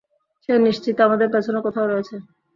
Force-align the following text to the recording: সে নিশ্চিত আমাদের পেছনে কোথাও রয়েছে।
সে 0.43 0.53
নিশ্চিত 0.59 0.97
আমাদের 1.07 1.27
পেছনে 1.33 1.59
কোথাও 1.65 1.85
রয়েছে। 1.87 2.15